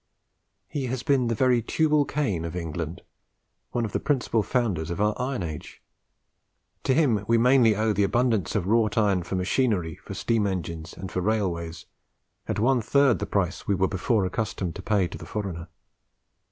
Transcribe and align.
He 0.67 0.87
has 0.87 1.03
been 1.03 1.27
the 1.27 1.35
very 1.35 1.61
Tubal 1.61 2.05
Cain 2.05 2.43
of 2.43 2.55
England 2.55 3.03
one 3.69 3.85
of 3.85 3.91
the 3.91 3.99
principal 3.99 4.41
founders 4.41 4.89
of 4.89 4.99
our 4.99 5.13
iron 5.21 5.43
age. 5.43 5.83
To 6.85 6.95
him 6.95 7.23
we 7.27 7.37
mainly 7.37 7.75
owe 7.75 7.93
the 7.93 8.01
abundance 8.03 8.55
of 8.55 8.65
wrought 8.65 8.97
iron 8.97 9.21
for 9.21 9.35
machinery, 9.35 9.99
for 10.03 10.15
steam 10.15 10.47
engines, 10.47 10.93
and 10.93 11.11
for 11.11 11.21
railways, 11.21 11.85
at 12.47 12.57
one 12.57 12.81
third 12.81 13.19
the 13.19 13.27
price 13.27 13.67
we 13.67 13.75
were 13.75 13.87
before 13.87 14.25
accustomed 14.25 14.73
to 14.77 14.81
pay 14.81 15.07
to 15.07 15.19
the 15.19 15.25
foreigner. 15.27 15.67